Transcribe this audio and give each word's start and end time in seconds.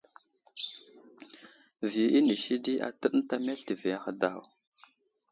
Viyo 1.89 2.07
inisi 2.19 2.53
di 2.63 2.73
atəɗ 2.87 3.11
ənta 3.17 3.35
meltivi 3.45 3.89
ahe 3.97 4.11
daw. 4.21 4.39